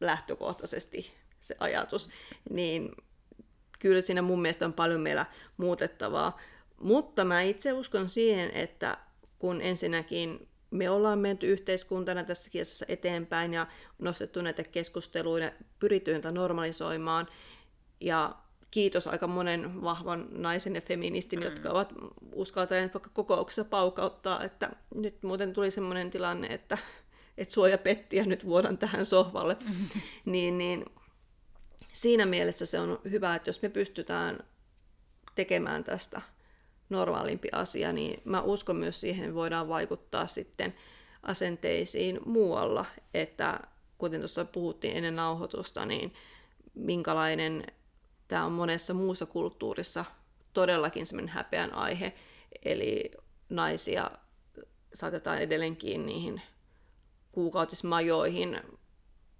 lähtökohtaisesti 0.00 1.12
se 1.40 1.56
ajatus, 1.60 2.10
niin 2.50 2.90
kyllä 3.78 4.02
siinä 4.02 4.22
mun 4.22 4.42
mielestä 4.42 4.64
on 4.64 4.72
paljon 4.72 5.00
meillä 5.00 5.26
muutettavaa. 5.56 6.40
Mutta 6.80 7.24
mä 7.24 7.42
itse 7.42 7.72
uskon 7.72 8.08
siihen, 8.08 8.50
että 8.50 8.98
kun 9.38 9.60
ensinnäkin 9.62 10.48
me 10.70 10.90
ollaan 10.90 11.18
menty 11.18 11.46
yhteiskuntana 11.46 12.24
tässä 12.24 12.50
kielessä 12.50 12.86
eteenpäin 12.88 13.54
ja 13.54 13.66
nostettu 13.98 14.42
näitä 14.42 14.62
keskusteluja, 14.64 15.52
pyritty 15.78 16.12
normalisoimaan 16.32 17.28
ja 18.00 18.34
kiitos 18.70 19.06
aika 19.06 19.26
monen 19.26 19.82
vahvan 19.82 20.28
naisen 20.30 20.74
ja 20.74 20.80
feministin, 20.80 21.38
mm. 21.38 21.44
jotka 21.44 21.70
ovat 21.70 21.92
uskaltaneet 22.32 22.94
vaikka 22.94 23.10
kokouksessa 23.12 23.64
paukauttaa, 23.64 24.44
että 24.44 24.70
nyt 24.94 25.22
muuten 25.22 25.52
tuli 25.52 25.70
sellainen 25.70 26.10
tilanne, 26.10 26.46
että, 26.46 26.78
että 27.38 27.54
suoja 27.54 27.78
petti 27.78 28.16
ja 28.16 28.24
nyt 28.24 28.44
vuodan 28.44 28.78
tähän 28.78 29.06
sohvalle. 29.06 29.56
Mm. 29.64 30.00
niin, 30.32 30.58
niin 30.58 30.84
siinä 31.92 32.26
mielessä 32.26 32.66
se 32.66 32.80
on 32.80 32.98
hyvä, 33.10 33.34
että 33.34 33.48
jos 33.48 33.62
me 33.62 33.68
pystytään 33.68 34.38
tekemään 35.34 35.84
tästä 35.84 36.20
normaalimpi 36.88 37.48
asia, 37.52 37.92
niin 37.92 38.22
mä 38.24 38.40
uskon 38.40 38.76
myös 38.76 39.00
siihen 39.00 39.34
voidaan 39.34 39.68
vaikuttaa 39.68 40.26
sitten 40.26 40.74
asenteisiin 41.22 42.20
muualla, 42.24 42.84
että 43.14 43.60
kuten 43.98 44.20
tuossa 44.20 44.44
puhuttiin 44.44 44.96
ennen 44.96 45.16
nauhoitusta, 45.16 45.86
niin 45.86 46.14
minkälainen 46.74 47.66
tämä 48.30 48.44
on 48.44 48.52
monessa 48.52 48.94
muussa 48.94 49.26
kulttuurissa 49.26 50.04
todellakin 50.52 51.06
semmoinen 51.06 51.34
häpeän 51.34 51.74
aihe, 51.74 52.12
eli 52.64 53.10
naisia 53.48 54.10
saatetaan 54.94 55.38
edelleenkin 55.38 56.06
niihin 56.06 56.42
kuukautismajoihin 57.32 58.60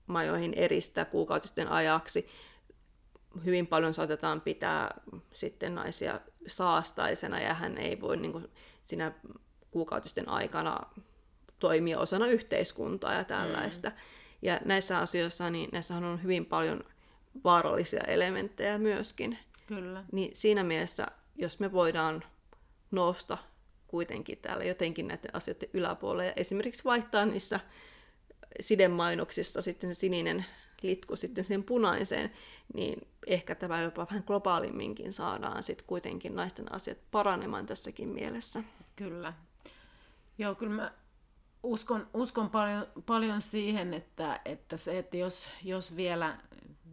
majoihin 0.06 0.54
eristää 0.54 1.04
kuukautisten 1.04 1.68
ajaksi. 1.68 2.28
Hyvin 3.44 3.66
paljon 3.66 3.94
saatetaan 3.94 4.40
pitää 4.40 5.00
sitten 5.32 5.74
naisia 5.74 6.20
saastaisena 6.46 7.40
ja 7.40 7.54
hän 7.54 7.78
ei 7.78 8.00
voi 8.00 8.16
niin 8.16 8.32
kuin, 8.32 8.48
siinä 8.82 9.12
kuukautisten 9.70 10.28
aikana 10.28 10.80
toimia 11.58 11.98
osana 11.98 12.26
yhteiskuntaa 12.26 13.14
ja 13.14 13.24
tällaista. 13.24 13.88
Mm. 13.88 13.96
Ja 14.42 14.60
näissä 14.64 14.98
asioissa, 14.98 15.50
niin 15.50 15.68
näissähän 15.72 16.04
on 16.04 16.22
hyvin 16.22 16.46
paljon 16.46 16.84
vaarallisia 17.44 18.00
elementtejä 18.06 18.78
myöskin. 18.78 19.38
Kyllä. 19.66 20.04
Niin 20.12 20.30
siinä 20.36 20.64
mielessä, 20.64 21.06
jos 21.36 21.60
me 21.60 21.72
voidaan 21.72 22.24
nousta 22.90 23.38
kuitenkin 23.88 24.38
täällä 24.38 24.64
jotenkin 24.64 25.08
näiden 25.08 25.34
asioiden 25.34 25.68
yläpuolelle 25.74 26.26
ja 26.26 26.32
esimerkiksi 26.36 26.84
vaihtaa 26.84 27.24
niissä 27.24 27.60
sidemainoksissa 28.60 29.62
sitten 29.62 29.94
se 29.94 29.98
sininen 29.98 30.44
litku 30.82 31.16
sitten 31.16 31.44
sen 31.44 31.64
punaiseen, 31.64 32.32
niin 32.74 33.08
ehkä 33.26 33.54
tämä 33.54 33.82
jopa 33.82 34.06
vähän 34.06 34.24
globaalimminkin 34.26 35.12
saadaan 35.12 35.62
sitten 35.62 35.86
kuitenkin 35.86 36.34
naisten 36.34 36.72
asiat 36.72 36.98
paranemaan 37.10 37.66
tässäkin 37.66 38.08
mielessä. 38.08 38.62
Kyllä. 38.96 39.32
Joo, 40.38 40.54
kyllä 40.54 40.72
mä 40.72 40.92
uskon, 41.62 42.06
uskon 42.14 42.50
paljon, 42.50 42.86
paljon 43.06 43.42
siihen, 43.42 43.94
että, 43.94 44.40
että 44.44 44.76
se, 44.76 44.98
että 44.98 45.16
jos, 45.16 45.48
jos 45.64 45.96
vielä 45.96 46.38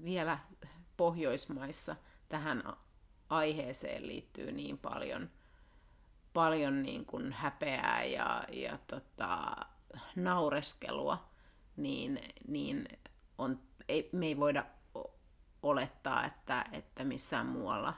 vielä 0.04 0.40
Pohjoismaissa 0.98 1.96
tähän 2.30 2.64
aiheeseen 3.30 4.08
liittyy 4.08 4.52
niin 4.52 4.78
paljon, 4.78 5.30
paljon 6.34 6.84
niin 6.84 7.06
kuin 7.06 7.32
häpeää 7.32 8.04
ja, 8.04 8.44
ja 8.52 8.80
tota, 8.88 9.56
naureskelua, 10.16 11.30
niin, 11.76 12.20
niin 12.48 12.88
on, 13.38 13.60
ei, 13.90 14.10
me 14.12 14.26
ei 14.26 14.38
voida 14.38 14.66
olettaa, 15.64 16.26
että, 16.26 16.66
että 16.72 17.04
missään 17.04 17.46
muualla 17.46 17.94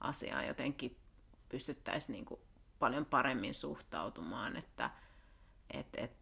asia 0.00 0.38
on 0.38 0.46
jotenkin 0.46 0.98
pystyttäisiin 1.48 2.12
niin 2.12 2.24
kuin 2.24 2.40
paljon 2.78 3.06
paremmin 3.06 3.54
suhtautumaan, 3.54 4.56
että 4.56 4.90
et, 5.70 5.86
et, 5.96 6.16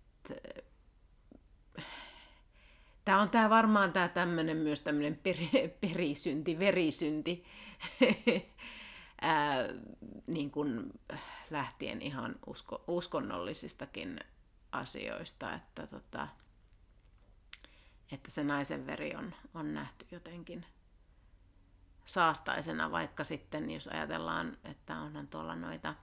Tämä 3.04 3.22
on 3.22 3.30
tämä 3.30 3.50
varmaan 3.50 3.92
tämä 3.92 4.08
tämmöinen 4.08 4.56
myös 4.56 4.80
tämmöinen 4.80 5.16
per, 5.16 5.36
perisynti, 5.80 6.58
verisynti, 6.58 7.44
ää, 9.20 9.56
niin 10.26 10.50
kuin 10.50 10.92
lähtien 11.50 12.02
ihan 12.02 12.36
usko, 12.46 12.84
uskonnollisistakin 12.86 14.20
asioista, 14.72 15.54
että, 15.54 15.86
tota, 15.86 16.28
että 18.12 18.30
se 18.30 18.44
naisen 18.44 18.86
veri 18.86 19.14
on, 19.16 19.34
on 19.54 19.74
nähty 19.74 20.06
jotenkin 20.10 20.66
saastaisena, 22.04 22.90
vaikka 22.90 23.24
sitten 23.24 23.70
jos 23.70 23.88
ajatellaan, 23.88 24.56
että 24.64 24.98
onhan 24.98 25.28
tuolla 25.28 25.56
noita 25.56 25.94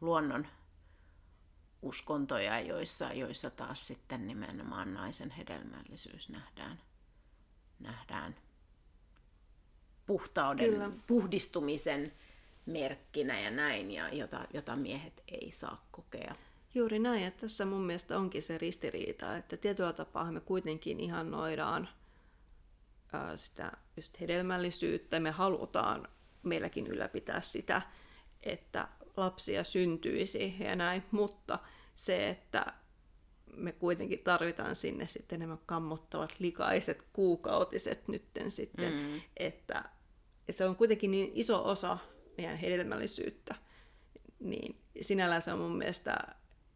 luonnon 0.00 0.46
uskontoja, 1.84 2.60
joissa, 2.60 3.12
joissa 3.12 3.50
taas 3.50 3.86
sitten 3.86 4.26
nimenomaan 4.26 4.94
naisen 4.94 5.30
hedelmällisyys 5.30 6.28
nähdään, 6.28 6.80
nähdään 7.80 8.36
puhtauden, 10.06 10.70
Kyllä. 10.70 10.90
puhdistumisen 11.06 12.12
merkkinä 12.66 13.40
ja 13.40 13.50
näin, 13.50 13.90
ja 13.90 14.14
jota, 14.14 14.46
jota 14.54 14.76
miehet 14.76 15.22
ei 15.28 15.52
saa 15.52 15.86
kokea. 15.90 16.32
Juuri 16.74 16.98
näin, 16.98 17.24
että 17.24 17.40
tässä 17.40 17.64
mun 17.64 17.82
mielestä 17.82 18.18
onkin 18.18 18.42
se 18.42 18.58
ristiriita, 18.58 19.36
että 19.36 19.56
tietyllä 19.56 19.92
tapaa 19.92 20.32
me 20.32 20.40
kuitenkin 20.40 21.00
ihannoidaan 21.00 21.88
ää, 23.12 23.36
sitä 23.36 23.72
just 23.96 24.20
hedelmällisyyttä, 24.20 25.20
me 25.20 25.30
halutaan 25.30 26.08
meilläkin 26.42 26.86
ylläpitää 26.86 27.40
sitä, 27.40 27.82
että 28.42 28.88
lapsia 29.16 29.64
syntyisi 29.64 30.54
ja 30.58 30.76
näin, 30.76 31.02
mutta 31.10 31.58
se, 31.94 32.28
että 32.28 32.66
me 33.56 33.72
kuitenkin 33.72 34.18
tarvitaan 34.18 34.76
sinne 34.76 35.08
sitten 35.08 35.40
nämä 35.40 35.56
kammottavat 35.66 36.34
likaiset 36.38 37.02
kuukautiset 37.12 38.08
nytten 38.08 38.50
sitten, 38.50 38.92
mm. 38.92 39.20
että, 39.36 39.84
että 40.48 40.58
se 40.58 40.64
on 40.64 40.76
kuitenkin 40.76 41.10
niin 41.10 41.30
iso 41.34 41.64
osa 41.64 41.98
meidän 42.36 42.56
hedelmällisyyttä, 42.56 43.54
niin 44.40 44.80
sinällään 45.00 45.42
se 45.42 45.52
on 45.52 45.58
mun 45.58 45.76
mielestä 45.76 46.16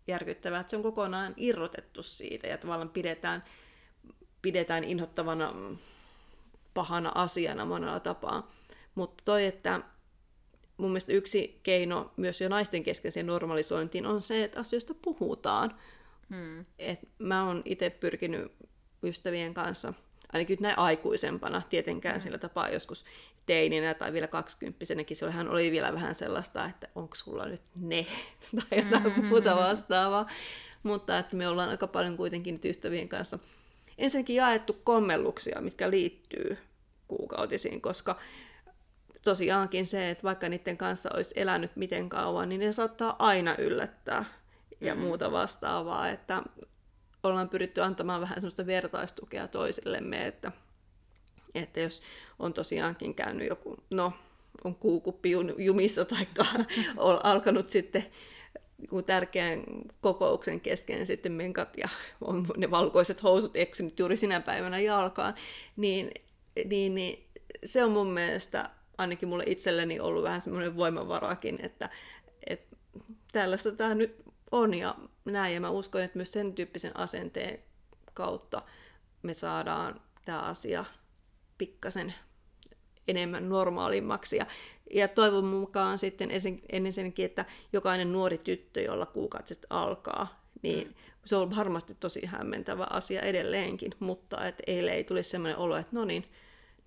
järkyttävää, 0.07 0.61
että 0.61 0.71
se 0.71 0.77
on 0.77 0.83
kokonaan 0.83 1.35
irrotettu 1.37 2.03
siitä 2.03 2.47
ja 2.47 2.59
tavallaan 2.59 2.89
pidetään, 2.89 3.45
pidetään 4.43 4.85
inhottavana 4.85 5.55
pahana 6.75 7.13
asiana 7.15 7.65
monella 7.65 8.01
tapaa. 8.01 8.51
Mutta 8.95 9.23
toi, 9.25 9.47
että 9.47 9.81
mun 10.79 10.91
mielestä 10.91 11.13
yksi 11.13 11.61
keino 11.63 12.13
myös 12.17 12.41
jo 12.41 12.49
naisten 12.49 12.83
kesken 12.83 13.27
normalisointiin 13.27 14.07
on 14.07 14.23
se, 14.23 14.45
että 14.45 14.61
asioista 14.61 14.95
puhutaan. 14.95 15.75
Hmm. 16.31 16.65
Et 16.79 17.01
mä 17.19 17.47
oon 17.47 17.63
itse 17.65 17.91
pyrkinyt 17.91 18.53
ystävien 19.03 19.55
kanssa, 19.55 19.95
ainakin 20.33 20.59
näin 20.61 20.79
aikuisempana, 20.79 21.63
tietenkään 21.71 22.15
hmm. 22.15 22.23
sillä 22.23 22.39
tapaa 22.39 22.69
joskus 22.69 23.05
teininä 23.47 23.95
tai 23.95 24.13
vielä 24.13 24.27
kaksikymppisenäkin, 24.27 25.17
hän 25.31 25.49
oli 25.49 25.71
vielä 25.71 25.93
vähän 25.93 26.15
sellaista, 26.15 26.65
että 26.65 26.89
onko 26.95 27.15
sulla 27.15 27.47
nyt 27.47 27.63
ne 27.77 28.07
tai 28.57 28.79
jotain 28.79 29.15
hmm. 29.15 29.25
muuta 29.25 29.57
vastaavaa. 29.57 30.27
Mutta 30.83 31.19
että 31.19 31.37
me 31.37 31.49
ollaan 31.49 31.71
aika 31.71 31.87
paljon 31.87 32.17
kuitenkin 32.17 32.55
nyt 32.55 32.65
ystävien 32.65 33.09
kanssa 33.09 33.39
ensinnäkin 33.99 34.37
jaettu 34.37 34.77
kommelluksia, 34.85 35.61
mitkä 35.61 35.91
liittyy 35.91 36.59
kuukautisiin, 37.09 37.81
koska 37.81 38.19
tosiaankin 39.29 39.87
se, 39.87 40.11
että 40.11 40.23
vaikka 40.23 40.49
niiden 40.49 40.77
kanssa 40.77 41.11
olisi 41.15 41.33
elänyt 41.37 41.77
miten 41.77 42.09
kauan, 42.09 42.49
niin 42.49 42.61
ne 42.61 42.73
saattaa 42.73 43.17
aina 43.19 43.55
yllättää 43.59 44.25
ja 44.81 44.95
mm. 44.95 45.01
muuta 45.01 45.33
vastaavaa, 45.33 46.09
että 46.09 46.43
ollaan 47.23 47.49
pyritty 47.49 47.83
antamaan 47.83 48.21
vähän 48.21 48.41
sellaista 48.41 48.67
vertaistukea 48.67 49.49
toisillemme, 49.49 50.27
että, 50.27 50.53
että 51.55 51.81
jos 51.81 52.03
on 52.39 52.53
tosiaankin 52.53 53.15
käynyt 53.15 53.49
joku, 53.49 53.77
no 53.91 54.13
on 54.65 54.75
kuukuppi 54.75 55.31
jumissa 55.59 56.05
tai 56.05 56.27
on 56.97 57.21
alkanut 57.25 57.71
sitten 57.71 58.07
tärkeän 59.07 59.65
kokouksen 60.01 60.61
kesken 60.61 61.07
sitten 61.07 61.33
menkat 61.33 61.77
ja 61.77 61.89
on 62.21 62.47
ne 62.57 62.71
valkoiset 62.71 63.23
housut 63.23 63.57
eksynyt 63.57 63.99
juuri 63.99 64.17
sinä 64.17 64.41
päivänä 64.41 64.79
jalkaan, 64.79 65.35
niin, 65.77 66.11
niin, 66.65 66.95
niin 66.95 67.29
se 67.65 67.85
on 67.85 67.91
mun 67.91 68.11
mielestä 68.11 68.71
ainakin 68.99 69.29
mulle 69.29 69.45
itselleni 69.47 70.01
ollut 70.01 70.23
vähän 70.23 70.41
semmoinen 70.41 70.77
voimavarakin, 70.77 71.59
että, 71.63 71.91
että 72.47 72.77
tällaista 73.33 73.73
tämä 73.73 73.95
nyt 73.95 74.23
on 74.51 74.75
ja 74.75 74.95
näin. 75.25 75.55
Ja 75.55 75.61
mä 75.61 75.71
uskon, 75.71 76.03
että 76.03 76.19
myös 76.19 76.33
sen 76.33 76.53
tyyppisen 76.53 76.97
asenteen 76.97 77.59
kautta 78.15 78.63
me 79.23 79.35
saadaan 79.35 80.01
tämä 80.25 80.41
asia 80.41 80.85
pikkasen 81.59 82.15
enemmän 83.09 83.49
normaalimmaksi. 83.49 84.37
Ja, 84.37 84.47
ja 84.95 85.09
toivon 85.09 85.45
mukaan 85.45 85.99
sitten 85.99 86.31
ensinnäkin, 86.73 87.25
että 87.25 87.45
jokainen 87.73 88.13
nuori 88.13 88.39
tyttö, 88.39 88.81
jolla 88.81 89.07
kuukautiset 89.07 89.67
alkaa, 89.71 90.43
niin 90.63 90.89
mm. 90.89 90.95
se 91.25 91.37
on 91.37 91.57
varmasti 91.57 91.97
tosi 92.01 92.27
hämmentävä 92.27 92.87
asia 92.91 93.21
edelleenkin, 93.21 93.95
mutta 93.99 94.47
että 94.47 94.63
ei 94.67 95.05
tulisi 95.05 95.31
sellainen 95.31 95.59
olo, 95.59 95.77
että 95.77 95.97
no 95.97 96.05
niin, 96.05 96.25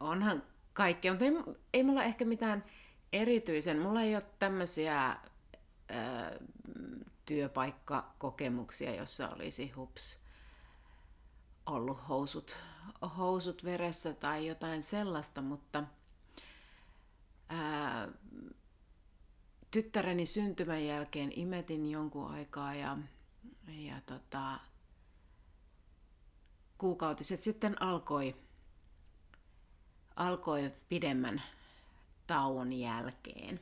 onhan 0.00 0.42
kaikkea, 0.72 1.12
mutta 1.12 1.24
ei, 1.24 1.32
ei 1.74 1.82
mulla 1.82 2.04
ehkä 2.04 2.24
mitään 2.24 2.64
erityisen, 3.12 3.78
mulla 3.78 4.02
ei 4.02 4.14
ole 4.14 4.22
tämmöisiä 4.38 5.16
työpaikkakokemuksia, 7.26 8.94
jossa 8.94 9.28
olisi 9.28 9.70
hups 9.70 10.18
ollut 11.66 12.08
housut, 12.08 12.56
housut 13.16 13.64
veressä 13.64 14.14
tai 14.14 14.46
jotain 14.46 14.82
sellaista, 14.82 15.42
mutta 15.42 15.84
ää, 17.48 18.08
tyttäreni 19.70 20.26
syntymän 20.26 20.84
jälkeen 20.84 21.32
imetin 21.38 21.90
jonkun 21.90 22.30
aikaa 22.30 22.74
ja, 22.74 22.98
ja 23.68 24.00
tota, 24.06 24.60
kuukautiset 26.78 27.42
sitten 27.42 27.82
alkoi, 27.82 28.36
alkoi 30.16 30.72
pidemmän 30.88 31.42
tauon 32.26 32.72
jälkeen. 32.72 33.60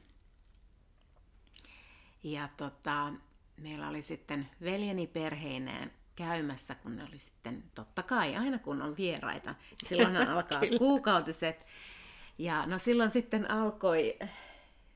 Ja 2.22 2.48
tota, 2.57 3.12
meillä 3.57 3.88
oli 3.88 4.03
sitten 4.03 4.51
veljeni 4.62 5.07
perheineen 5.07 5.93
käymässä, 6.17 6.75
kun 6.75 6.97
ne 6.97 7.05
oli 7.05 7.19
sitten, 7.19 7.64
totta 7.75 8.03
kai, 8.03 8.37
aina 8.37 8.59
kun 8.59 8.83
on 8.83 8.97
vieraita, 8.97 9.55
silloin 9.85 10.17
alkaa 10.29 10.61
kuukautiset. 10.79 11.67
Ja 12.38 12.67
no 12.67 12.79
silloin 12.79 13.11
sitten 13.11 13.51
alkoi 13.51 14.19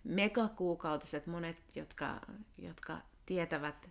megakuukautiset, 0.04 1.26
monet, 1.26 1.76
jotka, 1.76 2.20
jotka 2.58 2.98
tietävät 3.26 3.90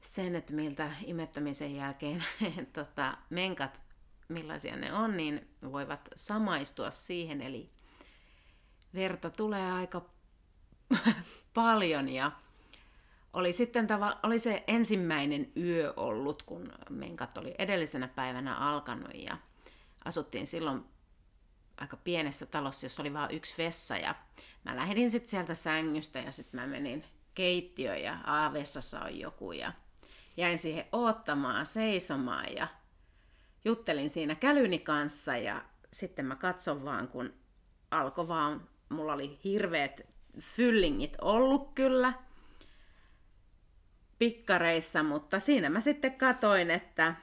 sen, 0.00 0.36
että 0.36 0.52
miltä 0.52 0.90
imettämisen 1.04 1.76
jälkeen 1.76 2.24
tota, 2.72 3.18
menkat, 3.30 3.82
millaisia 4.28 4.76
ne 4.76 4.92
on, 4.92 5.16
niin 5.16 5.48
voivat 5.72 6.08
samaistua 6.16 6.90
siihen. 6.90 7.40
Eli 7.40 7.70
verta 8.94 9.30
tulee 9.30 9.72
aika 9.72 10.10
paljon 11.54 12.08
ja 12.08 12.32
oli 13.36 13.52
sitten 13.52 13.86
tava, 13.86 14.18
oli 14.22 14.38
se 14.38 14.64
ensimmäinen 14.66 15.52
yö 15.56 15.92
ollut, 15.96 16.42
kun 16.42 16.72
menkat 16.90 17.38
oli 17.38 17.54
edellisenä 17.58 18.08
päivänä 18.08 18.56
alkanut 18.56 19.14
ja 19.14 19.36
asuttiin 20.04 20.46
silloin 20.46 20.84
aika 21.76 21.96
pienessä 21.96 22.46
talossa, 22.46 22.86
jossa 22.86 23.02
oli 23.02 23.12
vain 23.12 23.36
yksi 23.36 23.54
vessa 23.58 23.96
ja 23.96 24.14
mä 24.64 24.76
lähdin 24.76 25.10
sitten 25.10 25.30
sieltä 25.30 25.54
sängystä 25.54 26.18
ja 26.18 26.32
sitten 26.32 26.60
mä 26.60 26.66
menin 26.66 27.04
keittiöön 27.34 28.02
ja 28.02 28.18
A-vessassa 28.24 29.00
on 29.00 29.18
joku 29.18 29.52
ja 29.52 29.72
jäin 30.36 30.58
siihen 30.58 30.84
oottamaan, 30.92 31.66
seisomaan 31.66 32.46
ja 32.56 32.68
juttelin 33.64 34.10
siinä 34.10 34.34
kälyni 34.34 34.78
kanssa 34.78 35.36
ja 35.36 35.62
sitten 35.92 36.26
mä 36.26 36.36
katson 36.36 36.84
vaan, 36.84 37.08
kun 37.08 37.32
alkoi 37.90 38.28
vaan, 38.28 38.68
mulla 38.88 39.12
oli 39.12 39.38
hirveät 39.44 40.00
fyllingit 40.40 41.16
ollut 41.20 41.74
kyllä 41.74 42.25
pikkareissa, 44.18 45.02
mutta 45.02 45.40
siinä 45.40 45.70
mä 45.70 45.80
sitten 45.80 46.14
katoin, 46.14 46.70
että, 46.70 47.14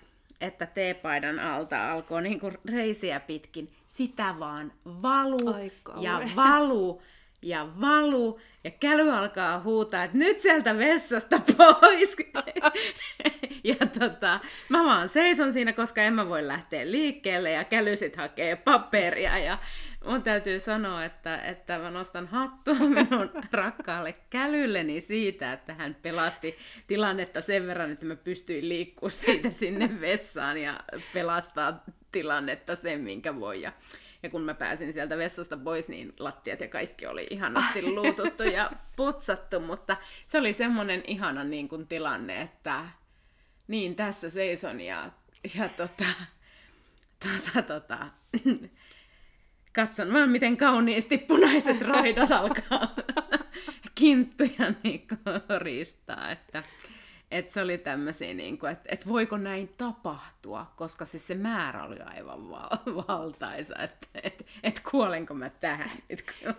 että 0.41 0.65
teepaidan 0.65 1.39
alta 1.39 1.91
alkoi 1.91 2.21
niinku 2.21 2.51
reisiä 2.65 3.19
pitkin. 3.19 3.71
Sitä 3.87 4.35
vaan 4.39 4.71
valu 4.85 5.55
ja 6.01 6.21
valu 6.35 7.01
ja 7.43 7.67
valu, 7.81 8.39
ja 8.63 8.71
käly 8.71 9.11
alkaa 9.11 9.59
huutaa, 9.59 10.03
että 10.03 10.17
nyt 10.17 10.39
sieltä 10.39 10.77
vessasta 10.77 11.39
pois. 11.57 12.15
ja 13.63 13.75
tota, 13.99 14.39
mä 14.69 14.83
vaan 14.83 15.09
seison 15.09 15.53
siinä, 15.53 15.73
koska 15.73 16.01
en 16.01 16.13
mä 16.13 16.29
voi 16.29 16.47
lähteä 16.47 16.91
liikkeelle, 16.91 17.51
ja 17.51 17.63
käly 17.63 17.95
sit 17.95 18.15
hakee 18.15 18.55
paperia, 18.55 19.37
ja 19.37 19.57
mun 20.05 20.23
täytyy 20.23 20.59
sanoa, 20.59 21.05
että, 21.05 21.37
että 21.37 21.79
mä 21.79 21.91
nostan 21.91 22.27
hattua 22.27 22.75
minun 22.99 23.31
rakkaalle 23.51 24.15
kälylleni 24.29 25.01
siitä, 25.01 25.53
että 25.53 25.73
hän 25.73 25.95
pelasti 26.01 26.57
tilannetta 26.87 27.41
sen 27.41 27.67
verran, 27.67 27.91
että 27.91 28.05
mä 28.05 28.15
pystyin 28.15 28.69
liikkua 28.69 29.09
siitä 29.09 29.49
sinne 29.49 30.01
vessaan 30.01 30.57
ja 30.57 30.79
pelastaa 31.13 31.83
tilannetta 32.11 32.75
sen, 32.75 33.01
minkä 33.01 33.39
voi. 33.39 33.61
Ja 33.61 33.73
ja 34.23 34.29
kun 34.29 34.41
mä 34.41 34.53
pääsin 34.53 34.93
sieltä 34.93 35.17
vessasta 35.17 35.57
pois, 35.57 35.87
niin 35.87 36.13
lattiat 36.19 36.59
ja 36.59 36.67
kaikki 36.67 37.05
oli 37.05 37.27
ihanasti 37.29 37.91
luututtu 37.91 38.43
ja 38.43 38.69
putsattu, 38.95 39.59
mutta 39.59 39.97
se 40.25 40.37
oli 40.37 40.53
semmoinen 40.53 41.03
ihana 41.07 41.43
niin 41.43 41.69
kuin 41.69 41.87
tilanne, 41.87 42.41
että 42.41 42.85
niin 43.67 43.95
tässä 43.95 44.29
seison 44.29 44.81
ja, 44.81 45.11
ja 45.55 45.69
tota, 45.69 46.05
tota, 47.23 47.61
tota, 47.61 48.07
katson 49.73 50.13
vaan 50.13 50.29
miten 50.29 50.57
kauniisti 50.57 51.17
punaiset 51.17 51.81
raidat 51.81 52.31
alkaa 52.31 52.95
kinttuja 53.95 54.73
niin 54.83 55.07
ristaa, 55.59 56.31
että 56.31 56.63
et 57.33 57.49
se 57.49 57.61
oli 57.61 57.77
tämmöisiä, 57.77 58.33
niin 58.33 58.57
kuin, 58.57 58.71
että 58.71 58.89
et 58.89 59.07
voiko 59.07 59.37
näin 59.37 59.69
tapahtua, 59.77 60.65
koska 60.75 61.05
siis 61.05 61.27
se 61.27 61.35
määrä 61.35 61.83
oli 61.83 61.99
aivan 61.99 62.49
val- 62.49 63.05
valtaisa, 63.07 63.75
että 63.79 64.07
et, 64.23 64.45
et 64.63 64.81
kuolenko 64.91 65.33
mä 65.33 65.49
tähän. 65.49 65.91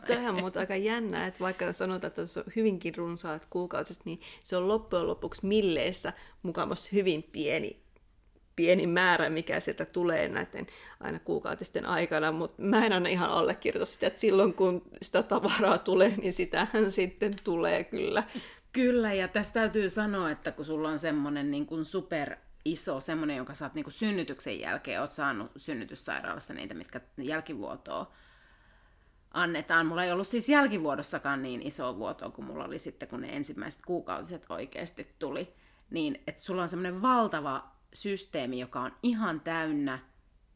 Tähän 0.07 0.35
mutta 0.35 0.61
aika 0.61 0.77
jännä, 0.77 1.27
että 1.27 1.40
vaikka 1.40 1.72
sanotaan, 1.72 2.09
että 2.09 2.27
se 2.27 2.40
on 2.40 2.46
hyvinkin 2.57 2.94
runsaat 2.94 3.46
kuukausit, 3.50 4.00
niin 4.05 4.20
se 4.44 4.57
on 4.57 4.68
loppujen 4.68 5.07
lopuksi 5.07 5.46
milleessä 5.46 6.12
mukamassa 6.42 6.88
hyvin 6.92 7.22
pieni 7.22 7.84
pieni 8.57 8.87
määrä, 8.87 9.31
mikä 9.31 9.61
sieltä 9.61 9.85
tulee 9.85 10.29
näiden 10.29 10.67
aina 11.01 11.19
kuukautisten 11.19 11.87
aikana, 11.87 12.33
mutta 12.33 12.62
mä 12.62 12.87
en 12.87 12.93
aina 12.93 13.09
ihan 13.09 13.31
allekirjoita 13.31 13.87
sitä, 13.87 14.07
että 14.07 14.21
silloin 14.21 14.55
kun 14.55 14.83
sitä 15.03 15.23
tavaraa 15.23 15.79
tulee, 15.79 16.14
niin 16.17 16.33
sitähän 16.33 16.90
sitten 16.90 17.33
tulee 17.45 17.85
kyllä. 17.85 18.23
Kyllä, 18.73 19.12
ja 19.12 19.29
tässä 19.29 19.55
täytyy 19.55 19.90
sanoa, 19.90 20.31
että 20.31 20.53
kun 20.53 20.64
sulla 20.64 20.88
on 20.88 20.99
semmoinen 20.99 21.51
niin 21.51 21.67
kuin 21.67 21.85
super 21.85 22.37
iso, 22.64 23.01
semmoinen, 23.01 23.37
jonka 23.37 23.55
sä 23.55 23.64
oot 23.64 23.75
niin 23.75 23.85
kuin 23.85 23.93
synnytyksen 23.93 24.61
jälkeen, 24.61 25.01
oot 25.01 25.12
saanut 25.12 25.51
synnytyssairaalasta 25.57 26.55
niitä, 26.55 26.75
mitkä 26.75 27.01
jälkivuotoa 27.19 28.11
annetaan. 29.31 29.87
Mulla 29.87 30.05
ei 30.05 30.12
ollut 30.12 30.27
siis 30.27 30.49
jälkivuodossakaan 30.49 31.43
niin 31.43 31.62
iso 31.62 31.97
vuotoa 31.97 32.31
kuin 32.31 32.47
mulla 32.47 32.64
oli 32.64 32.79
sitten, 32.79 33.09
kun 33.09 33.21
ne 33.21 33.37
ensimmäiset 33.37 33.81
kuukautiset 33.87 34.47
oikeasti 34.49 35.14
tuli. 35.19 35.55
Niin, 35.90 36.23
että 36.27 36.43
sulla 36.43 36.62
on 36.62 36.69
semmoinen 36.69 37.03
valtava 37.03 37.74
systeemi, 37.95 38.61
joka 38.61 38.81
on 38.81 38.93
ihan 39.03 39.41
täynnä, 39.41 39.99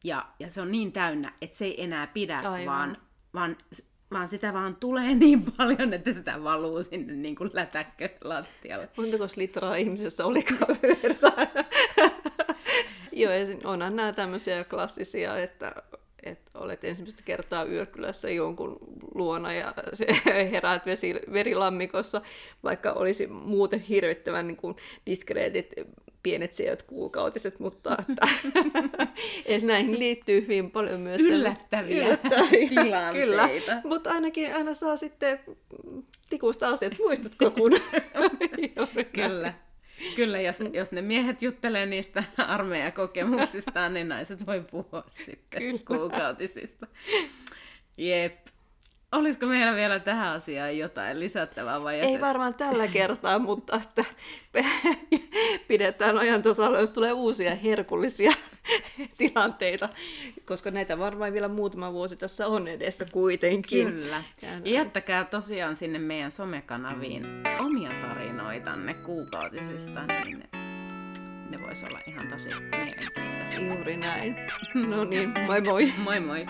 ja, 0.03 0.25
ja 0.39 0.49
se 0.49 0.61
on 0.61 0.71
niin 0.71 0.91
täynnä, 0.91 1.33
että 1.41 1.57
se 1.57 1.65
ei 1.65 1.83
enää 1.83 2.07
pidä, 2.07 2.41
vaan, 2.65 2.97
vaan 3.33 3.57
vaan 4.11 4.27
sitä 4.27 4.53
vaan 4.53 4.75
tulee 4.75 5.15
niin 5.15 5.43
paljon, 5.57 5.93
että 5.93 6.13
sitä 6.13 6.43
valuu 6.43 6.83
sinne 6.83 7.13
niin 7.13 7.35
kuin 7.35 7.49
lätäkkö 7.53 8.09
lattialle. 8.23 8.89
Montako 8.97 9.27
litraa 9.35 9.75
ihmisessä 9.75 10.25
olikaan 10.25 10.77
verta? 10.81 11.31
Joo, 13.11 13.33
ja 13.33 13.47
onhan 13.63 13.95
nämä 13.95 14.13
tämmöisiä 14.13 14.63
klassisia, 14.63 15.37
että, 15.37 15.71
että 16.23 16.51
olet 16.53 16.83
ensimmäistä 16.83 17.21
kertaa 17.25 17.63
yökylässä 17.63 18.29
jonkun 18.29 18.77
luona 19.15 19.53
ja 19.53 19.73
se 19.93 20.05
heräät 20.51 20.85
vesi, 20.85 21.15
verilammikossa, 21.33 22.21
vaikka 22.63 22.91
olisi 22.91 23.27
muuten 23.27 23.79
hirvittävän 23.79 24.47
niin 24.47 24.57
kuin 24.57 24.75
diskreetit 25.05 25.73
pienet 26.23 26.53
sijoit 26.53 26.83
kuukautiset, 26.83 27.59
mutta 27.59 27.97
että, 28.09 28.27
että 29.45 29.67
näihin 29.67 29.99
liittyy 29.99 30.41
hyvin 30.41 30.71
paljon 30.71 30.99
myös 30.99 31.21
yllättäviä, 31.21 32.05
yllättäviä 32.05 32.69
tilanteita. 32.83 33.13
Kyllä, 33.25 33.81
mutta 33.83 34.11
ainakin 34.11 34.55
aina 34.55 34.73
saa 34.73 34.97
sitten 34.97 35.39
tikusta 36.29 36.69
asiat. 36.69 36.93
Muistatko 36.97 37.51
kun? 37.51 37.71
kyllä. 39.15 39.53
Kyllä, 40.15 40.41
jos, 40.41 40.57
jos 40.73 40.91
ne 40.91 41.01
miehet 41.01 41.41
juttelee 41.41 41.85
niistä 41.85 42.23
armeijakokemuksistaan, 42.37 43.93
niin 43.93 44.09
naiset 44.09 44.47
voi 44.47 44.63
puhua 44.71 45.03
sitten 45.11 45.61
Kyllä. 45.61 45.79
kuukautisista. 45.87 46.87
Jep. 47.97 48.48
Olisiko 49.11 49.45
meillä 49.45 49.75
vielä 49.75 49.99
tähän 49.99 50.33
asiaan 50.33 50.77
jotain 50.77 51.19
lisättävää 51.19 51.83
vai 51.83 51.99
Ei 51.99 52.21
varmaan 52.21 52.53
tällä 52.53 52.87
kertaa, 52.87 53.39
mutta 53.39 53.81
että 53.83 54.05
pidetään 55.67 56.17
ajan 56.17 56.41
tasalla, 56.41 56.79
jos 56.79 56.89
tulee 56.89 57.13
uusia 57.13 57.55
herkullisia 57.55 58.31
tilanteita, 59.17 59.89
koska 60.45 60.71
näitä 60.71 60.99
varmaan 60.99 61.33
vielä 61.33 61.47
muutama 61.47 61.93
vuosi 61.93 62.17
tässä 62.17 62.47
on 62.47 62.67
edessä 62.67 63.05
kuitenkin. 63.11 63.87
Kyllä. 63.87 64.23
Jättäkää 64.65 65.25
tosiaan 65.25 65.75
sinne 65.75 65.99
meidän 65.99 66.31
somekanaviin 66.31 67.25
omia 67.59 67.91
tarinoitanne 68.01 68.93
kuukautisista, 68.93 70.05
niin 70.05 70.43
ne 71.49 71.57
vois 71.61 71.83
olla 71.83 71.99
ihan 72.07 72.27
tosi 72.27 72.49
mielenkiintoisia. 72.49 73.75
Juuri 73.75 73.97
näin. 73.97 74.35
No 74.73 75.03
niin, 75.03 75.33
moi 75.45 75.61
moi. 75.61 75.93
moi 75.97 76.19
moi. 76.19 76.45